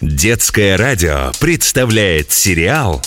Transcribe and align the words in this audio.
Детское 0.00 0.78
радио 0.78 1.30
представляет 1.40 2.32
сериал 2.32 3.02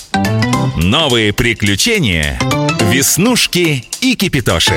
«Новые 0.77 1.33
приключения. 1.33 2.37
Веснушки 2.81 3.83
и 3.99 4.15
Кипитоши». 4.15 4.75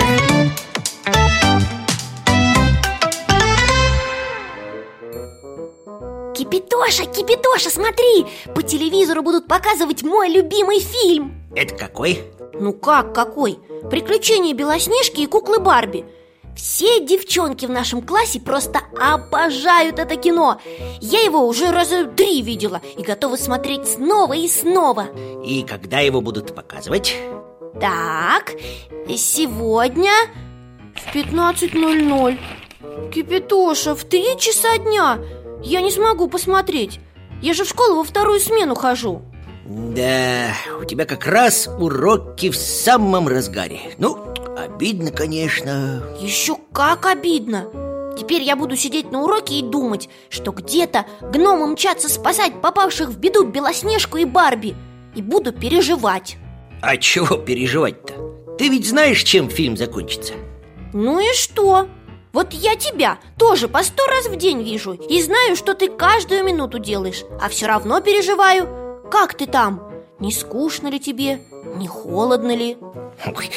Кипитоша, 6.35 7.05
Кипитоша, 7.05 7.69
смотри! 7.69 8.24
По 8.54 8.62
телевизору 8.62 9.22
будут 9.22 9.46
показывать 9.46 10.03
мой 10.03 10.30
любимый 10.30 10.80
фильм 10.80 11.35
Это 11.54 11.74
какой? 11.74 12.22
Ну 12.58 12.72
как, 12.72 13.14
какой? 13.14 13.58
Приключения 13.90 14.54
Белоснежки 14.54 15.21
и 15.21 15.26
куклы 15.26 15.58
Барби 15.58 16.06
все 16.57 17.01
девчонки 17.01 17.66
в 17.66 17.70
нашем 17.70 18.02
классе 18.02 18.41
просто 18.41 18.80
обожают 18.98 19.98
это 19.98 20.16
кино. 20.16 20.61
Я 21.01 21.21
его 21.21 21.47
уже 21.47 21.71
раза 21.71 22.07
три 22.07 22.43
видела 22.43 22.80
и 22.97 23.02
готова 23.02 23.37
смотреть 23.37 23.87
снова 23.87 24.33
и 24.33 24.49
снова. 24.49 25.07
И 25.45 25.63
когда 25.63 26.01
его 26.01 26.21
будут 26.21 26.55
показывать? 26.55 27.16
Так, 27.80 28.55
сегодня 29.09 30.13
в 30.95 31.15
15.00 31.15 32.39
Кипятоша, 33.13 33.95
в 33.95 34.05
три 34.05 34.38
часа 34.38 34.79
дня. 34.79 35.19
Я 35.63 35.83
не 35.83 35.91
смогу 35.91 36.29
посмотреть. 36.29 37.01
Я 37.43 37.52
же 37.52 37.65
в 37.65 37.69
школу 37.69 37.97
во 37.97 38.05
вторую 38.05 38.41
смену 38.41 38.75
хожу. 38.75 39.23
Да, 39.66 40.55
у 40.80 40.85
тебя 40.85 41.05
как 41.05 41.27
раз 41.27 41.69
уроки 41.79 42.51
в 42.51 42.57
самом 42.57 43.29
разгаре. 43.29 43.80
Ну, 43.99 44.33
обидно, 44.56 45.10
конечно 45.10 46.02
Еще 46.20 46.56
как 46.73 47.06
обидно 47.06 47.69
Теперь 48.19 48.42
я 48.42 48.56
буду 48.56 48.77
сидеть 48.77 49.12
на 49.12 49.23
уроке 49.23 49.56
и 49.59 49.62
думать, 49.62 50.09
что 50.30 50.51
где-то 50.51 51.05
гномы 51.20 51.66
мчатся 51.66 52.09
спасать 52.09 52.60
попавших 52.62 53.10
в 53.10 53.19
беду 53.19 53.45
Белоснежку 53.45 54.16
и 54.16 54.24
Барби 54.24 54.74
И 55.15 55.23
буду 55.23 55.52
переживать 55.52 56.37
А 56.80 56.96
чего 56.96 57.37
переживать-то? 57.37 58.15
Ты 58.59 58.68
ведь 58.68 58.88
знаешь, 58.88 59.23
чем 59.23 59.51
фильм 59.51 59.76
закончится? 59.76 60.32
Ну 60.95 61.20
и 61.20 61.35
что? 61.35 61.88
Вот 62.32 62.52
я 62.52 62.76
тебя 62.76 63.18
тоже 63.38 63.68
по 63.68 63.82
сто 63.82 64.04
раз 64.06 64.26
в 64.28 64.36
день 64.36 64.62
вижу 64.62 64.92
И 64.92 65.22
знаю, 65.22 65.56
что 65.56 65.74
ты 65.74 65.88
каждую 65.88 66.44
минуту 66.44 66.78
делаешь 66.78 67.22
А 67.41 67.48
все 67.48 67.66
равно 67.66 68.00
переживаю 68.00 69.04
Как 69.10 69.34
ты 69.34 69.46
там? 69.46 69.85
Не 70.19 70.33
скучно 70.33 70.89
ли 70.89 70.98
тебе? 70.98 71.41
Не 71.77 71.86
холодно 71.89 72.55
ли? 72.55 72.78
Ой, 73.27 73.50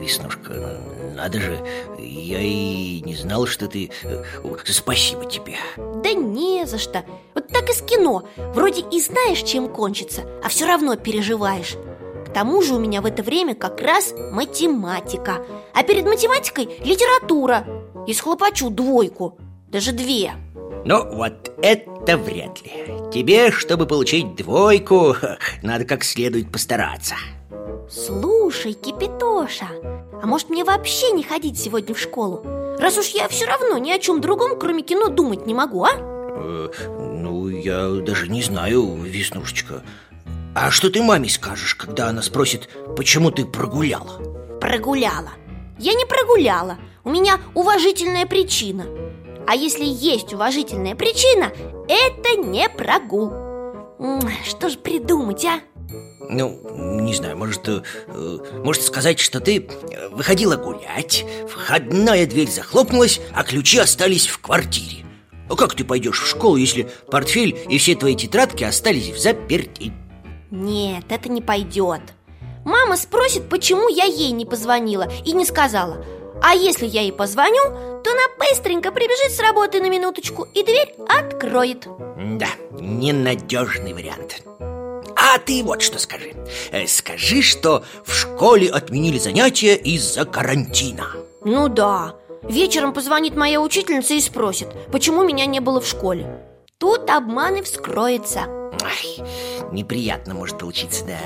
Веснушка, 0.00 0.80
надо 1.14 1.40
же, 1.40 1.64
я 1.98 2.40
и 2.40 3.00
не 3.02 3.14
знал, 3.14 3.46
что 3.46 3.68
ты... 3.68 3.90
э, 4.02 4.24
Спасибо 4.64 5.24
тебе. 5.26 5.56
Да 5.76 6.12
не 6.12 6.66
за 6.66 6.78
что. 6.78 7.04
Вот 7.34 7.48
так 7.48 7.70
из 7.70 7.82
кино. 7.82 8.24
Вроде 8.54 8.82
и 8.90 9.00
знаешь, 9.00 9.42
чем 9.42 9.68
кончится 9.68 10.22
А 10.42 10.48
все 10.48 10.66
равно 10.66 10.96
переживаешь. 10.96 11.76
К 12.26 12.32
тому 12.32 12.62
же 12.62 12.74
у 12.74 12.80
меня 12.80 13.00
в 13.00 13.06
это 13.06 13.22
время 13.22 13.54
как 13.54 13.80
раз 13.80 14.12
математика. 14.32 15.44
А 15.74 15.82
перед 15.84 16.04
математикой 16.04 16.68
литература. 16.84 17.64
И 18.06 18.14
схлопочу 18.14 18.70
двойку 18.70 19.38
Даже 19.68 19.92
две. 19.92 20.32
Ну, 20.84 21.14
вот 21.14 21.52
это 21.62 21.91
вряд 22.06 22.62
ли 22.62 22.72
Тебе, 23.12 23.50
чтобы 23.50 23.86
получить 23.86 24.34
двойку, 24.34 25.16
надо 25.62 25.84
как 25.84 26.04
следует 26.04 26.50
постараться 26.50 27.14
Слушай, 27.90 28.72
Кипитоша 28.72 29.68
А 30.22 30.26
может 30.26 30.48
мне 30.50 30.64
вообще 30.64 31.10
не 31.12 31.22
ходить 31.22 31.58
сегодня 31.58 31.94
в 31.94 32.00
школу? 32.00 32.42
Раз 32.78 32.98
уж 32.98 33.08
я 33.08 33.28
все 33.28 33.44
равно 33.46 33.78
ни 33.78 33.90
о 33.90 33.98
чем 33.98 34.20
другом, 34.20 34.58
кроме 34.58 34.82
кино, 34.82 35.08
думать 35.08 35.46
не 35.46 35.54
могу, 35.54 35.84
а? 35.84 35.90
Э, 35.94 36.70
Ну, 36.88 37.48
я 37.48 37.88
даже 38.04 38.28
не 38.28 38.42
знаю, 38.42 38.96
Веснушечка 39.02 39.82
А 40.54 40.70
что 40.70 40.90
ты 40.90 41.02
маме 41.02 41.28
скажешь, 41.28 41.74
когда 41.74 42.08
она 42.08 42.22
спросит, 42.22 42.68
почему 42.96 43.30
ты 43.30 43.44
прогуляла? 43.44 44.18
Прогуляла 44.60 45.30
Я 45.78 45.92
не 45.94 46.06
прогуляла 46.06 46.78
У 47.04 47.10
меня 47.10 47.38
уважительная 47.54 48.26
причина 48.26 48.86
А 49.46 49.54
если 49.54 49.84
есть 49.84 50.32
уважительная 50.32 50.94
причина, 50.94 51.52
это 51.88 52.36
не 52.40 52.68
прогул 52.68 53.30
Что 54.44 54.68
же 54.68 54.78
придумать, 54.78 55.44
а? 55.44 55.60
Ну, 56.28 56.58
не 57.00 57.14
знаю, 57.14 57.36
может, 57.36 57.68
э, 57.68 57.82
э, 58.06 58.38
может 58.64 58.82
сказать, 58.82 59.18
что 59.18 59.40
ты 59.40 59.58
э, 59.58 60.08
выходила 60.08 60.56
гулять 60.56 61.26
Входная 61.48 62.26
дверь 62.26 62.48
захлопнулась, 62.48 63.20
а 63.34 63.44
ключи 63.44 63.78
остались 63.78 64.28
в 64.28 64.38
квартире 64.38 65.04
А 65.50 65.56
как 65.56 65.74
ты 65.74 65.84
пойдешь 65.84 66.20
в 66.20 66.26
школу, 66.26 66.56
если 66.56 66.88
портфель 67.10 67.58
и 67.68 67.76
все 67.78 67.94
твои 67.94 68.14
тетрадки 68.14 68.64
остались 68.64 69.10
в 69.10 69.18
заперти? 69.18 69.92
Нет, 70.50 71.04
это 71.10 71.28
не 71.28 71.42
пойдет 71.42 72.00
Мама 72.64 72.96
спросит, 72.96 73.48
почему 73.48 73.88
я 73.88 74.04
ей 74.04 74.30
не 74.30 74.46
позвонила 74.46 75.10
и 75.24 75.32
не 75.32 75.44
сказала 75.44 76.04
А 76.42 76.54
если 76.54 76.86
я 76.86 77.02
ей 77.02 77.12
позвоню, 77.12 77.62
то 78.02 78.10
она 78.10 78.22
быстренько 78.38 78.90
прибежит 78.90 79.32
с 79.32 79.40
работы 79.40 79.80
на 79.80 79.88
минуточку 79.88 80.48
и 80.54 80.62
дверь 80.62 80.94
откроет. 81.08 81.86
Да, 82.38 82.48
ненадежный 82.80 83.92
вариант. 83.92 84.42
А 85.14 85.38
ты 85.38 85.62
вот 85.62 85.82
что 85.82 85.98
скажи. 85.98 86.34
Э, 86.72 86.86
Скажи, 86.86 87.42
что 87.42 87.84
в 88.04 88.12
школе 88.12 88.68
отменили 88.68 89.18
занятия 89.18 89.76
из-за 89.76 90.24
карантина. 90.24 91.06
Ну 91.44 91.68
да, 91.68 92.16
вечером 92.42 92.92
позвонит 92.92 93.36
моя 93.36 93.60
учительница 93.60 94.14
и 94.14 94.20
спросит, 94.20 94.68
почему 94.90 95.22
меня 95.24 95.46
не 95.46 95.60
было 95.60 95.80
в 95.80 95.86
школе. 95.86 96.40
Тут 96.78 97.08
обман 97.08 97.56
и 97.56 97.62
вскроется. 97.62 98.40
Ай, 98.82 99.24
неприятно 99.70 100.34
может 100.34 100.58
получиться, 100.58 101.04
да. 101.04 101.18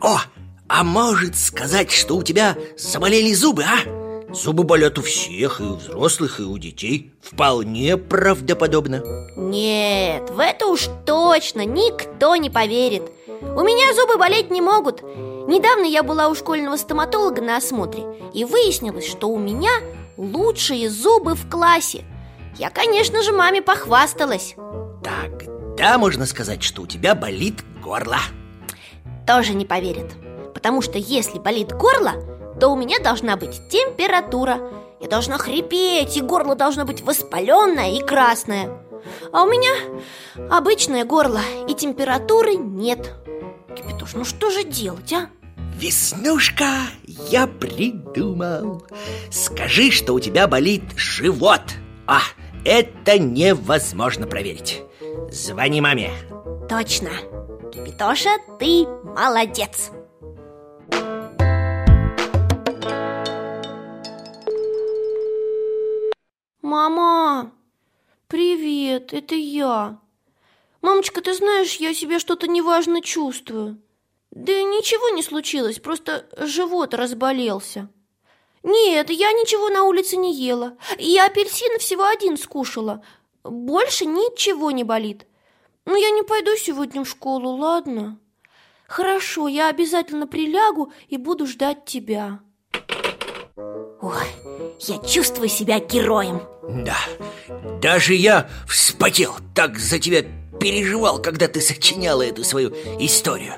О, 0.00 0.20
а 0.68 0.84
может 0.84 1.36
сказать, 1.36 1.90
что 1.90 2.16
у 2.16 2.22
тебя 2.22 2.56
заболели 2.76 3.32
зубы, 3.34 3.64
а? 3.64 4.03
Зубы 4.34 4.64
болят 4.64 4.98
у 4.98 5.02
всех, 5.02 5.60
и 5.60 5.64
у 5.64 5.74
взрослых, 5.74 6.40
и 6.40 6.42
у 6.42 6.58
детей. 6.58 7.12
Вполне 7.22 7.96
правдоподобно. 7.96 9.02
Нет, 9.36 10.28
в 10.30 10.38
это 10.38 10.66
уж 10.66 10.88
точно 11.06 11.64
никто 11.64 12.36
не 12.36 12.50
поверит. 12.50 13.02
У 13.42 13.62
меня 13.62 13.94
зубы 13.94 14.16
болеть 14.16 14.50
не 14.50 14.60
могут. 14.60 15.02
Недавно 15.02 15.84
я 15.84 16.02
была 16.02 16.28
у 16.28 16.34
школьного 16.34 16.76
стоматолога 16.76 17.42
на 17.42 17.58
осмотре 17.58 18.04
И 18.32 18.44
выяснилось, 18.44 19.06
что 19.06 19.28
у 19.28 19.38
меня 19.38 19.70
лучшие 20.16 20.90
зубы 20.90 21.34
в 21.34 21.48
классе. 21.48 22.04
Я, 22.58 22.70
конечно 22.70 23.22
же, 23.22 23.32
маме 23.32 23.62
похвасталась. 23.62 24.56
Тогда 25.02 25.98
можно 25.98 26.26
сказать, 26.26 26.62
что 26.62 26.82
у 26.82 26.86
тебя 26.86 27.14
болит 27.14 27.64
горло. 27.82 28.18
Тоже 29.26 29.54
не 29.54 29.64
поверит 29.64 30.12
Потому 30.54 30.80
что 30.80 30.98
если 30.98 31.38
болит 31.38 31.72
горло, 31.72 32.14
то 32.60 32.68
у 32.68 32.76
меня 32.76 32.98
должна 33.00 33.36
быть 33.36 33.68
температура. 33.68 34.60
Я 35.00 35.08
должна 35.08 35.38
хрипеть, 35.38 36.16
и 36.16 36.20
горло 36.20 36.54
должно 36.54 36.84
быть 36.84 37.02
воспаленное 37.02 37.92
и 37.92 38.00
красное. 38.00 38.70
А 39.32 39.42
у 39.42 39.46
меня 39.46 39.70
обычное 40.50 41.04
горло, 41.04 41.40
и 41.68 41.74
температуры 41.74 42.54
нет. 42.54 43.12
Кипятуш, 43.76 44.14
ну 44.14 44.24
что 44.24 44.50
же 44.50 44.64
делать, 44.64 45.12
а? 45.12 45.28
Веснушка, 45.76 46.70
я 47.02 47.46
придумал. 47.46 48.86
Скажи, 49.30 49.90
что 49.90 50.14
у 50.14 50.20
тебя 50.20 50.46
болит 50.46 50.84
живот. 50.96 51.62
А, 52.06 52.20
это 52.64 53.18
невозможно 53.18 54.26
проверить. 54.26 54.82
Звони 55.30 55.80
маме. 55.80 56.12
Точно. 56.68 57.10
Кипятоша, 57.72 58.30
ты 58.58 58.86
молодец 59.02 59.90
это 69.14 69.34
я. 69.34 70.00
Мамочка, 70.82 71.20
ты 71.22 71.34
знаешь, 71.34 71.76
я 71.76 71.94
себя 71.94 72.18
что-то 72.18 72.48
неважно 72.48 73.00
чувствую. 73.00 73.80
Да 74.30 74.52
ничего 74.52 75.10
не 75.10 75.22
случилось, 75.22 75.78
просто 75.78 76.28
живот 76.36 76.94
разболелся. 76.94 77.88
Нет, 78.64 79.10
я 79.10 79.32
ничего 79.32 79.68
на 79.68 79.84
улице 79.84 80.16
не 80.16 80.34
ела. 80.34 80.76
Я 80.98 81.26
апельсин 81.26 81.78
всего 81.78 82.04
один 82.04 82.36
скушала. 82.36 83.04
Больше 83.44 84.04
ничего 84.06 84.70
не 84.70 84.84
болит. 84.84 85.26
Ну, 85.84 85.96
я 85.96 86.10
не 86.10 86.22
пойду 86.22 86.56
сегодня 86.56 87.04
в 87.04 87.08
школу, 87.08 87.56
ладно? 87.56 88.18
Хорошо, 88.88 89.48
я 89.48 89.68
обязательно 89.68 90.26
прилягу 90.26 90.92
и 91.08 91.18
буду 91.18 91.46
ждать 91.46 91.84
тебя 91.84 92.40
Ой, 94.04 94.26
я 94.80 94.98
чувствую 94.98 95.48
себя 95.48 95.80
героем. 95.80 96.42
Да, 96.68 96.98
даже 97.80 98.14
я 98.14 98.50
вспотел 98.68 99.32
Так 99.54 99.78
за 99.78 99.98
тебя 99.98 100.22
переживал, 100.60 101.22
когда 101.22 101.48
ты 101.48 101.62
сочиняла 101.62 102.20
эту 102.20 102.44
свою 102.44 102.68
историю. 103.00 103.54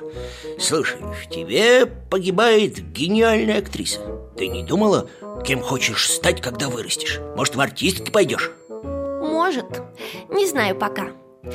Слушай, 0.61 0.99
в 1.01 1.29
тебе 1.29 1.87
погибает 1.87 2.79
гениальная 2.93 3.59
актриса. 3.59 3.99
Ты 4.39 4.47
не 4.47 4.63
думала, 4.63 5.11
кем 5.45 5.61
хочешь 5.63 6.09
стать, 6.09 6.41
когда 6.41 6.69
вырастешь? 6.69 7.19
Может, 7.35 7.57
в 7.57 7.61
артистки 7.61 8.13
пойдешь? 8.13 8.53
Может, 8.71 9.67
не 10.31 10.47
знаю 10.47 10.77
пока. 10.77 11.09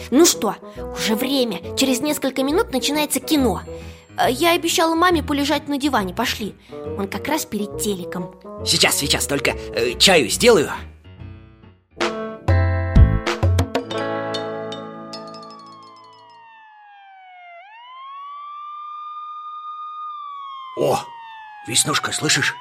Ну 0.09 0.25
что, 0.25 0.55
уже 0.97 1.15
время. 1.15 1.77
Через 1.77 2.01
несколько 2.01 2.43
минут 2.43 2.73
начинается 2.73 3.21
кино 3.21 3.61
Я 4.29 4.51
обещала 4.53 4.95
маме 4.95 5.23
полежать 5.23 5.67
на 5.67 5.77
диване, 5.77 6.13
пошли. 6.13 6.55
Он 6.97 7.07
как 7.07 7.27
раз 7.27 7.45
перед 7.45 7.79
телеком. 7.81 8.35
Сейчас, 8.65 8.95
сейчас, 8.95 9.25
только 9.25 9.51
э, 9.51 9.97
чаю 9.97 10.29
сделаю. 10.29 10.71
О, 20.77 20.99
Веснушка, 21.67 22.11
слышишь? 22.11 22.53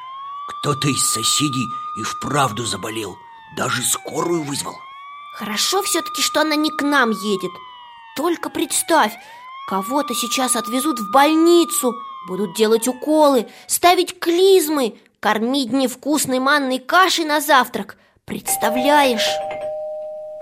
Кто-то 0.48 0.88
из 0.88 1.12
соседей 1.12 1.72
и 1.96 2.02
вправду 2.02 2.64
заболел. 2.64 3.16
Даже 3.56 3.82
скорую 3.82 4.42
вызвал. 4.42 4.76
Хорошо 5.34 5.82
все-таки, 5.82 6.22
что 6.22 6.42
она 6.42 6.54
не 6.54 6.70
к 6.70 6.82
нам 6.82 7.10
едет. 7.10 7.50
Только 8.16 8.50
представь, 8.50 9.14
кого-то 9.70 10.14
сейчас 10.14 10.56
отвезут 10.56 10.98
в 10.98 11.12
больницу 11.12 11.94
Будут 12.28 12.56
делать 12.56 12.88
уколы, 12.88 13.46
ставить 13.68 14.18
клизмы 14.18 14.96
Кормить 15.20 15.72
невкусной 15.72 16.40
манной 16.40 16.78
кашей 16.78 17.24
на 17.24 17.40
завтрак 17.40 17.96
Представляешь, 18.24 19.28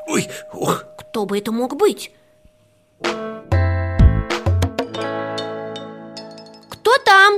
Ой, 0.09 0.27
ох, 0.55 0.85
кто 0.97 1.27
бы 1.27 1.37
это 1.39 1.53
мог 1.53 1.77
быть? 1.77 2.11
Кто 6.71 6.97
там? 7.05 7.35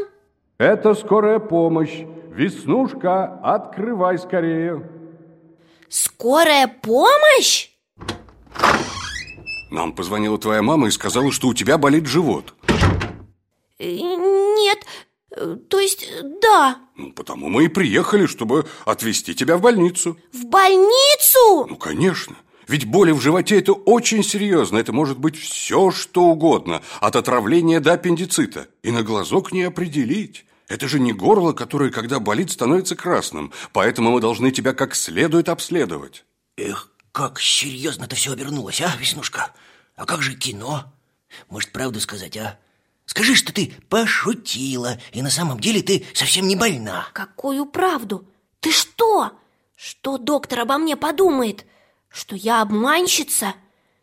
Это 0.58 0.94
скорая 0.94 1.40
помощь. 1.40 2.04
Веснушка, 2.30 3.40
открывай 3.42 4.18
скорее. 4.18 4.88
Скорая 5.88 6.68
помощь? 6.68 7.69
Нам 9.70 9.92
позвонила 9.92 10.38
твоя 10.38 10.62
мама 10.62 10.88
и 10.88 10.90
сказала, 10.90 11.30
что 11.32 11.48
у 11.48 11.54
тебя 11.54 11.78
болит 11.78 12.06
живот. 12.06 12.54
Э, 13.78 13.86
Нет, 13.86 14.84
э, 15.36 15.56
то 15.68 15.80
есть 15.80 16.06
да 16.42 16.78
Ну, 16.96 17.12
потому 17.12 17.48
мы 17.48 17.64
и 17.64 17.68
приехали, 17.68 18.26
чтобы 18.26 18.66
отвезти 18.84 19.34
тебя 19.34 19.56
в 19.56 19.62
больницу. 19.62 20.16
В 20.32 20.44
больницу? 20.46 21.66
Ну, 21.68 21.76
конечно. 21.76 22.36
Ведь 22.68 22.84
боли 22.84 23.10
в 23.10 23.20
животе– 23.20 23.58
это 23.58 23.72
очень 23.72 24.22
серьезно. 24.22 24.78
Это 24.78 24.92
может 24.92 25.18
быть 25.18 25.36
все, 25.36 25.90
что 25.90 26.24
угодно. 26.26 26.82
От 27.00 27.16
отравления 27.16 27.80
до 27.80 27.94
аппендицита. 27.94 28.68
И 28.84 28.92
на 28.92 29.02
глазок 29.02 29.50
не 29.50 29.62
определить. 29.62 30.44
Это 30.68 30.86
же 30.86 31.00
не 31.00 31.12
горло, 31.12 31.52
которое, 31.52 31.90
когда 31.90 32.20
болит, 32.20 32.52
становится 32.52 32.94
красным. 32.94 33.52
Поэтому 33.72 34.12
мы 34.12 34.20
должны 34.20 34.52
тебя 34.52 34.72
как 34.72 34.94
следует 34.94 35.48
обследовать. 35.48 36.24
эх, 36.56 36.90
как 37.12 37.40
серьезно-то 37.40 38.16
все 38.16 38.32
обернулось, 38.32 38.80
а, 38.80 38.94
Веснушка? 38.96 39.52
А 39.96 40.06
как 40.06 40.22
же 40.22 40.34
кино? 40.34 40.92
Может, 41.48 41.72
правду 41.72 42.00
сказать, 42.00 42.36
а? 42.36 42.58
Скажи, 43.06 43.34
что 43.34 43.52
ты 43.52 43.74
пошутила, 43.88 45.00
и 45.12 45.20
на 45.20 45.30
самом 45.30 45.58
деле 45.58 45.82
ты 45.82 46.06
совсем 46.14 46.46
не 46.46 46.54
больна 46.54 47.08
Какую 47.12 47.66
правду? 47.66 48.24
Ты 48.60 48.70
что? 48.70 49.32
Что 49.74 50.16
доктор 50.16 50.60
обо 50.60 50.78
мне 50.78 50.96
подумает? 50.96 51.66
Что 52.08 52.36
я 52.36 52.62
обманщица? 52.62 53.54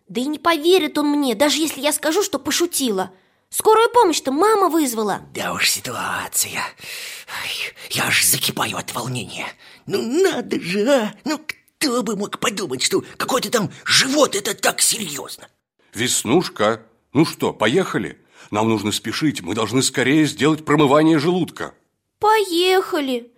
Да 0.09 0.19
и 0.19 0.25
не 0.25 0.39
поверит 0.39 0.97
он 0.97 1.07
мне, 1.07 1.35
даже 1.35 1.57
если 1.57 1.79
я 1.81 1.93
скажу, 1.93 2.23
что 2.23 2.39
пошутила 2.39 3.11
Скорую 3.49 3.89
помощь-то 3.91 4.31
мама 4.31 4.67
вызвала 4.67 5.21
Да 5.33 5.53
уж 5.53 5.69
ситуация 5.69 6.61
Ай, 6.61 7.51
Я 7.91 8.07
аж 8.07 8.25
закипаю 8.25 8.77
от 8.77 8.93
волнения 8.93 9.47
Ну 9.85 10.01
надо 10.01 10.59
же, 10.59 10.89
а! 10.89 11.13
Ну 11.23 11.39
кто 11.79 12.03
бы 12.03 12.15
мог 12.15 12.39
подумать, 12.39 12.81
что 12.81 13.03
какой-то 13.17 13.49
там 13.51 13.71
живот 13.85 14.35
это 14.35 14.53
так 14.53 14.81
серьезно 14.81 15.47
Веснушка, 15.93 16.83
ну 17.13 17.25
что, 17.25 17.53
поехали? 17.53 18.19
Нам 18.51 18.69
нужно 18.69 18.91
спешить. 18.91 19.41
Мы 19.41 19.55
должны 19.55 19.81
скорее 19.81 20.25
сделать 20.25 20.63
промывание 20.63 21.19
желудка. 21.19 21.73
Поехали 22.19 23.31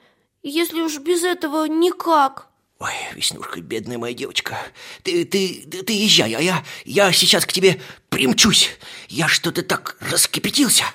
Если 0.43 0.81
уж 0.81 0.99
без 0.99 1.23
этого 1.23 1.65
никак 1.65 2.47
Ой, 2.79 2.93
Веснушка, 3.13 3.59
бедная 3.59 3.97
моя 3.97 4.13
девочка 4.13 4.57
Ты, 5.03 5.25
ты, 5.25 5.65
ты, 5.69 5.83
ты 5.83 5.93
езжай, 5.93 6.33
а 6.33 6.41
я, 6.41 6.63
я 6.85 7.11
сейчас 7.11 7.45
к 7.45 7.51
тебе 7.51 7.81
примчусь 8.07 8.69
Я 9.09 9.27
что-то 9.27 9.63
так 9.63 9.97
раскипятился 9.99 10.85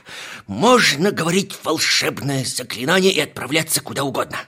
Можно 0.46 1.10
говорить 1.10 1.54
волшебное 1.62 2.44
заклинание 2.44 3.12
и 3.12 3.20
отправляться 3.20 3.82
куда 3.82 4.04
угодно 4.04 4.38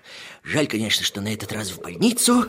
Жаль, 0.43 0.67
конечно, 0.67 1.05
что 1.05 1.21
на 1.21 1.35
этот 1.35 1.53
раз 1.53 1.71
в 1.71 1.81
больницу 1.81 2.47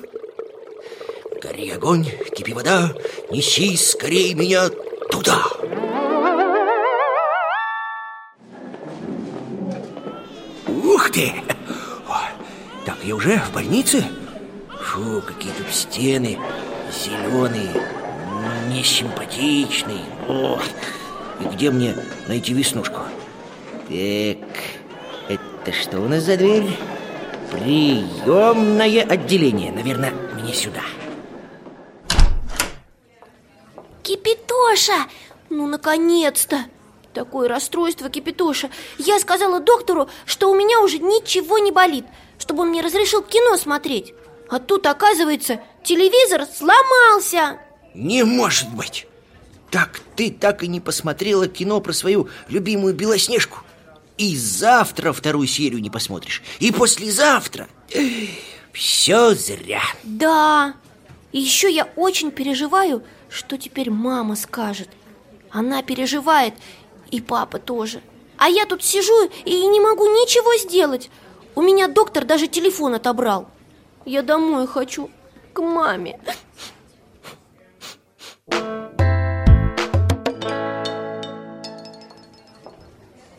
Гори 1.41 1.69
огонь, 1.69 2.05
кипи 2.35 2.53
вода, 2.53 2.93
неси 3.29 3.77
скорее 3.77 4.33
меня 4.33 4.69
туда 5.11 5.37
Ух 10.67 11.11
ты! 11.11 11.31
О, 12.07 12.17
Так, 12.85 12.97
я 13.03 13.15
уже 13.15 13.37
в 13.37 13.53
больнице? 13.53 14.03
Фу, 14.81 15.21
какие 15.21 15.51
тут 15.51 15.71
стены 15.71 16.39
зеленые, 16.91 17.69
несимпатичные. 18.69 20.05
Ох, 20.27 20.63
и 21.39 21.53
где 21.53 21.69
мне 21.69 21.95
найти 22.27 22.53
веснушку? 22.53 23.01
Так, 23.87 24.37
это 25.29 25.71
что 25.71 25.99
у 25.99 26.07
нас 26.07 26.23
за 26.23 26.37
дверь? 26.37 26.69
Приемное 27.51 29.03
отделение. 29.03 29.71
Наверное, 29.71 30.11
мне 30.33 30.53
сюда. 30.53 30.81
Кипитоша! 34.07 35.07
Ну, 35.49 35.67
наконец-то! 35.67 36.65
Такое 37.13 37.49
расстройство, 37.49 38.09
Кипитоша 38.09 38.69
Я 38.97 39.19
сказала 39.19 39.59
доктору, 39.59 40.09
что 40.25 40.49
у 40.49 40.55
меня 40.55 40.79
уже 40.79 40.99
ничего 40.99 41.57
не 41.57 41.71
болит 41.71 42.05
Чтобы 42.39 42.61
он 42.61 42.69
мне 42.69 42.81
разрешил 42.81 43.21
кино 43.21 43.57
смотреть 43.57 44.13
А 44.49 44.59
тут, 44.59 44.85
оказывается, 44.85 45.59
телевизор 45.83 46.45
сломался 46.45 47.59
Не 47.93 48.23
может 48.23 48.69
быть! 48.69 49.07
Так 49.71 49.99
ты 50.15 50.31
так 50.31 50.63
и 50.63 50.67
не 50.67 50.79
посмотрела 50.79 51.47
кино 51.49 51.81
про 51.81 51.91
свою 51.91 52.29
любимую 52.47 52.93
Белоснежку? 52.93 53.59
И 54.17 54.37
завтра 54.37 55.11
вторую 55.11 55.47
серию 55.47 55.81
не 55.81 55.89
посмотришь. 55.89 56.41
И 56.59 56.71
послезавтра. 56.71 57.67
Все 58.71 59.35
зря. 59.35 59.81
Да, 60.03 60.73
и 61.31 61.39
еще 61.39 61.69
я 61.69 61.89
очень 61.95 62.31
переживаю, 62.31 63.03
что 63.29 63.57
теперь 63.57 63.89
мама 63.89 64.35
скажет? 64.35 64.89
Она 65.49 65.81
переживает, 65.83 66.53
и 67.11 67.21
папа 67.21 67.59
тоже. 67.59 68.01
А 68.37 68.49
я 68.49 68.65
тут 68.65 68.83
сижу 68.83 69.29
и 69.45 69.65
не 69.67 69.79
могу 69.79 70.05
ничего 70.05 70.55
сделать. 70.57 71.09
У 71.55 71.61
меня 71.61 71.87
доктор 71.87 72.25
даже 72.25 72.47
телефон 72.47 72.95
отобрал. 72.95 73.49
Я 74.05 74.21
домой 74.21 74.67
хочу, 74.67 75.09
к 75.53 75.61
маме. 75.61 76.19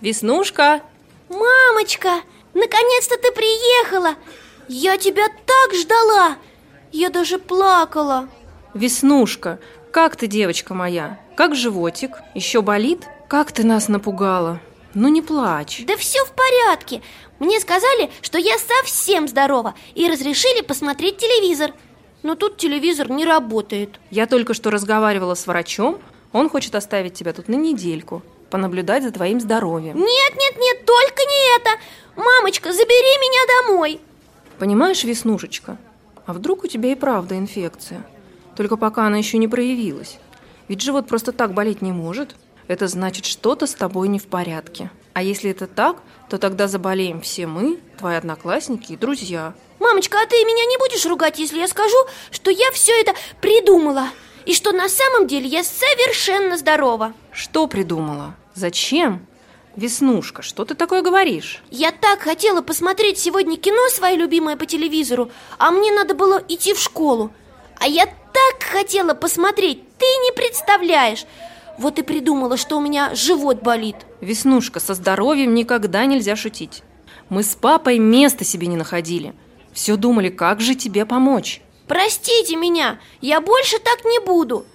Веснушка, 0.00 0.82
Мамочка, 1.28 2.22
наконец-то 2.54 3.16
ты 3.18 3.32
приехала! 3.32 4.14
Я 4.68 4.96
тебя 4.96 5.28
так 5.28 5.74
ждала! 5.74 6.36
Я 6.90 7.10
даже 7.10 7.38
плакала! 7.38 8.28
Веснушка, 8.74 9.58
как 10.00 10.14
ты, 10.14 10.28
девочка 10.28 10.74
моя? 10.74 11.18
Как 11.34 11.56
животик? 11.56 12.20
Еще 12.32 12.62
болит? 12.62 13.08
Как 13.26 13.50
ты 13.50 13.64
нас 13.64 13.88
напугала? 13.88 14.60
Ну 14.94 15.08
не 15.08 15.22
плачь. 15.22 15.82
Да 15.88 15.96
все 15.96 16.24
в 16.24 16.30
порядке 16.30 17.02
Мне 17.40 17.58
сказали, 17.58 18.08
что 18.22 18.38
я 18.38 18.54
совсем 18.58 19.26
здорова 19.26 19.74
И 19.96 20.08
разрешили 20.08 20.62
посмотреть 20.62 21.16
телевизор 21.16 21.72
Но 22.22 22.36
тут 22.36 22.58
телевизор 22.58 23.10
не 23.10 23.24
работает 23.24 23.98
Я 24.12 24.28
только 24.28 24.54
что 24.54 24.70
разговаривала 24.70 25.34
с 25.34 25.48
врачом. 25.48 25.98
Он 26.30 26.48
хочет 26.48 26.76
оставить 26.76 27.14
тебя 27.14 27.32
тут 27.32 27.48
на 27.48 27.56
недельку, 27.56 28.22
понаблюдать 28.50 29.02
за 29.02 29.10
твоим 29.10 29.40
здоровьем. 29.40 29.96
Нет, 29.96 30.32
нет, 30.38 30.56
нет, 30.58 30.84
только 30.86 31.22
не 31.22 31.56
это 31.56 31.70
Мамочка, 32.14 32.72
забери 32.72 33.18
меня 33.18 33.66
домой 33.66 34.00
Понимаешь, 34.60 35.02
Веснушечка, 35.02 35.76
а 36.24 36.32
вдруг 36.34 36.62
у 36.62 36.68
тебя 36.68 36.92
и 36.92 36.94
правда 36.94 37.36
инфекция? 37.36 38.04
Только 38.58 38.76
пока 38.76 39.06
она 39.06 39.18
еще 39.18 39.38
не 39.38 39.46
проявилась. 39.46 40.18
Ведь 40.66 40.80
живот 40.80 41.06
просто 41.06 41.30
так 41.30 41.54
болеть 41.54 41.80
не 41.80 41.92
может. 41.92 42.34
Это 42.66 42.88
значит, 42.88 43.24
что-то 43.24 43.68
с 43.68 43.74
тобой 43.74 44.08
не 44.08 44.18
в 44.18 44.26
порядке. 44.26 44.90
А 45.12 45.22
если 45.22 45.52
это 45.52 45.68
так, 45.68 45.98
то 46.28 46.38
тогда 46.38 46.66
заболеем 46.66 47.20
все 47.20 47.46
мы, 47.46 47.78
твои 47.98 48.16
одноклассники 48.16 48.94
и 48.94 48.96
друзья. 48.96 49.54
Мамочка, 49.78 50.18
а 50.20 50.26
ты 50.26 50.34
меня 50.44 50.64
не 50.64 50.76
будешь 50.76 51.06
ругать, 51.06 51.38
если 51.38 51.60
я 51.60 51.68
скажу, 51.68 51.96
что 52.32 52.50
я 52.50 52.72
все 52.72 52.90
это 53.00 53.14
придумала 53.40 54.08
И 54.44 54.54
что 54.54 54.72
на 54.72 54.88
самом 54.88 55.28
деле 55.28 55.46
я 55.46 55.62
совершенно 55.62 56.56
здорова 56.56 57.14
Что 57.30 57.68
придумала? 57.68 58.34
Зачем? 58.56 59.24
Веснушка, 59.76 60.42
что 60.42 60.64
ты 60.64 60.74
такое 60.74 61.02
говоришь? 61.02 61.62
Я 61.70 61.92
так 61.92 62.22
хотела 62.22 62.60
посмотреть 62.60 63.18
сегодня 63.18 63.56
кино 63.56 63.88
свое 63.88 64.16
любимое 64.16 64.56
по 64.56 64.66
телевизору 64.66 65.30
А 65.58 65.70
мне 65.70 65.92
надо 65.92 66.14
было 66.14 66.42
идти 66.48 66.74
в 66.74 66.80
школу 66.80 67.30
А 67.78 67.86
я 67.86 68.08
так 68.38 68.62
хотела 68.62 69.14
посмотреть, 69.14 69.82
ты 69.98 70.04
не 70.04 70.32
представляешь. 70.32 71.24
Вот 71.78 71.98
и 71.98 72.02
придумала, 72.02 72.56
что 72.56 72.76
у 72.76 72.80
меня 72.80 73.14
живот 73.14 73.62
болит. 73.62 73.96
Веснушка, 74.20 74.80
со 74.80 74.94
здоровьем 74.94 75.54
никогда 75.54 76.04
нельзя 76.06 76.36
шутить. 76.36 76.82
Мы 77.28 77.42
с 77.42 77.54
папой 77.54 77.98
места 77.98 78.44
себе 78.44 78.66
не 78.66 78.76
находили. 78.76 79.34
Все 79.72 79.96
думали, 79.96 80.28
как 80.28 80.60
же 80.60 80.74
тебе 80.74 81.04
помочь? 81.04 81.60
Простите 81.86 82.56
меня, 82.56 83.00
я 83.20 83.40
больше 83.40 83.78
так 83.78 84.04
не 84.04 84.20
буду. 84.20 84.66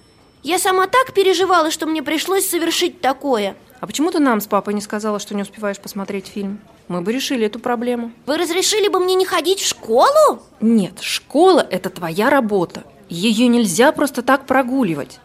Я 0.42 0.58
сама 0.58 0.86
так 0.86 1.12
переживала, 1.14 1.70
что 1.70 1.86
мне 1.86 2.02
пришлось 2.02 2.48
совершить 2.48 3.00
такое. 3.00 3.56
А 3.80 3.86
почему 3.86 4.10
ты 4.10 4.18
нам 4.18 4.40
с 4.40 4.46
папой 4.46 4.74
не 4.74 4.80
сказала, 4.80 5.18
что 5.18 5.34
не 5.34 5.42
успеваешь 5.42 5.78
посмотреть 5.78 6.26
фильм? 6.26 6.60
Мы 6.88 7.00
бы 7.00 7.12
решили 7.12 7.46
эту 7.46 7.60
проблему. 7.60 8.12
Вы 8.26 8.36
разрешили 8.36 8.88
бы 8.88 9.00
мне 9.00 9.14
не 9.14 9.24
ходить 9.24 9.60
в 9.60 9.66
школу? 9.66 10.42
Нет, 10.60 11.00
школа– 11.00 11.66
это 11.70 11.88
твоя 11.90 12.28
работа 12.28 12.84
Ее 13.14 13.46
нельзя 13.48 13.92
просто 13.92 14.22
так 14.22 14.46
прогуливать 14.46 15.20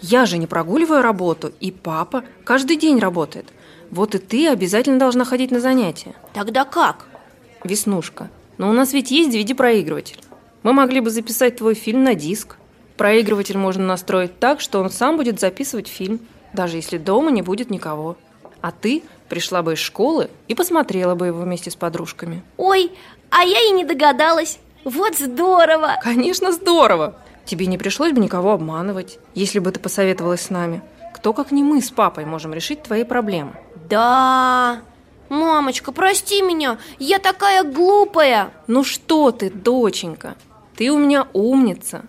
Я 0.00 0.26
же 0.26 0.38
не 0.38 0.46
прогуливаю 0.46 1.02
работу, 1.02 1.52
и 1.60 1.70
папа 1.70 2.24
каждый 2.44 2.76
день 2.76 2.98
работает 2.98 3.52
Вот 3.90 4.14
и 4.14 4.18
ты 4.18 4.48
обязательно 4.48 4.98
должна 4.98 5.24
ходить 5.24 5.50
на 5.50 5.60
занятия 5.60 6.14
Тогда 6.32 6.64
как? 6.64 7.06
Веснушка, 7.62 8.30
но 8.58 8.70
у 8.70 8.72
нас 8.72 8.92
ведь 8.92 9.10
есть 9.10 9.34
DVD-проигрыватель 9.34 10.20
мы 10.64 10.72
могли 10.72 11.00
бы 11.00 11.10
записать 11.10 11.56
твой 11.56 11.74
фильм 11.74 12.02
на 12.04 12.14
диск. 12.14 12.56
Проигрыватель 12.96 13.58
можно 13.58 13.84
настроить 13.84 14.38
так, 14.40 14.62
что 14.62 14.80
он 14.80 14.90
сам 14.90 15.18
будет 15.18 15.38
записывать 15.38 15.88
фильм, 15.88 16.20
даже 16.54 16.76
если 16.78 16.96
дома 16.96 17.30
не 17.30 17.42
будет 17.42 17.70
никого. 17.70 18.16
А 18.62 18.72
ты 18.72 19.02
пришла 19.28 19.62
бы 19.62 19.74
из 19.74 19.78
школы 19.78 20.30
и 20.48 20.54
посмотрела 20.54 21.14
бы 21.14 21.26
его 21.26 21.40
вместе 21.40 21.70
с 21.70 21.76
подружками. 21.76 22.42
Ой, 22.56 22.90
а 23.28 23.42
я 23.42 23.60
и 23.68 23.72
не 23.72 23.84
догадалась. 23.84 24.58
Вот 24.84 25.18
здорово! 25.18 25.98
Конечно, 26.02 26.50
здорово! 26.50 27.16
Тебе 27.44 27.66
не 27.66 27.78
пришлось 27.78 28.12
бы 28.12 28.20
никого 28.20 28.52
обманывать, 28.52 29.18
если 29.34 29.58
бы 29.58 29.70
ты 29.70 29.80
посоветовалась 29.80 30.42
с 30.42 30.50
нами. 30.50 30.82
Кто, 31.14 31.32
как 31.32 31.52
не 31.52 31.62
мы 31.62 31.80
с 31.80 31.90
папой, 31.90 32.24
можем 32.24 32.54
решить 32.54 32.82
твои 32.82 33.04
проблемы. 33.04 33.52
Да, 33.88 34.80
мамочка, 35.28 35.92
прости 35.92 36.42
меня, 36.42 36.78
я 36.98 37.18
такая 37.18 37.62
глупая. 37.62 38.50
Ну 38.66 38.82
что 38.82 39.30
ты, 39.30 39.50
доченька, 39.50 40.36
ты 40.76 40.90
у 40.90 40.98
меня 40.98 41.28
умница, 41.32 42.04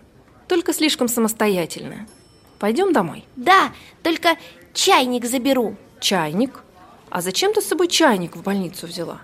только 0.48 0.74
слишком 0.74 1.08
самостоятельная. 1.08 2.08
Пойдем 2.60 2.94
домой? 2.94 3.26
Да, 3.36 3.74
только 4.04 4.38
чайник 4.74 5.26
заберу. 5.26 5.76
Чайник? 6.00 6.64
А 7.10 7.22
зачем 7.22 7.54
ты 7.54 7.62
с 7.62 7.68
собой 7.68 7.88
чайник 7.88 8.36
в 8.36 8.44
больницу 8.44 8.88
взяла? 8.88 9.20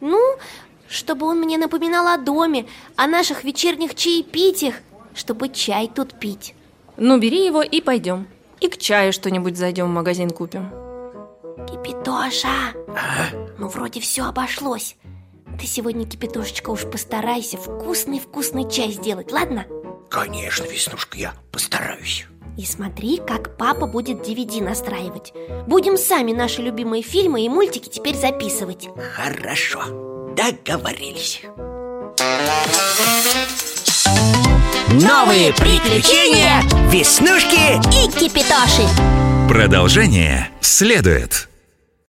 Ну, 0.00 0.36
чтобы 0.88 1.26
он 1.26 1.40
мне 1.40 1.58
напоминал 1.58 2.08
о 2.08 2.18
доме, 2.18 2.66
о 2.96 3.06
наших 3.06 3.44
вечерних 3.44 3.94
чаепитиях, 3.94 4.76
чтобы 5.14 5.48
чай 5.48 5.90
тут 5.92 6.18
пить. 6.18 6.54
Ну, 6.96 7.18
бери 7.18 7.46
его 7.46 7.62
и 7.62 7.80
пойдем. 7.80 8.26
И 8.60 8.68
к 8.68 8.78
чаю 8.78 9.12
что-нибудь 9.12 9.56
зайдем 9.56 9.86
в 9.86 9.94
магазин 9.94 10.30
купим. 10.30 10.70
Кипитоша, 11.68 12.74
а? 12.88 13.26
ну 13.58 13.68
вроде 13.68 14.00
все 14.00 14.24
обошлось. 14.24 14.96
Ты 15.58 15.66
сегодня, 15.66 16.06
Кипятошечка, 16.06 16.70
уж 16.70 16.82
постарайся 16.82 17.58
вкусный-вкусный 17.58 18.68
чай 18.68 18.90
сделать, 18.90 19.30
ладно? 19.32 19.66
Конечно, 20.10 20.64
Веснушка, 20.64 21.16
я 21.18 21.34
постараюсь 21.50 22.26
И 22.56 22.64
смотри, 22.64 23.18
как 23.18 23.56
папа 23.56 23.86
будет 23.86 24.26
DVD 24.26 24.62
настраивать 24.62 25.32
Будем 25.66 25.96
сами 25.96 26.32
наши 26.32 26.62
любимые 26.62 27.02
фильмы 27.02 27.42
и 27.42 27.48
мультики 27.48 27.88
теперь 27.88 28.16
записывать 28.16 28.88
Хорошо, 29.14 29.82
договорились 30.36 31.42
Новые 35.02 35.52
приключения 35.52 36.62
Веснушки 36.88 37.80
и 37.96 38.08
Кипитоши. 38.12 38.86
Продолжение 39.48 40.50
следует 40.60 41.48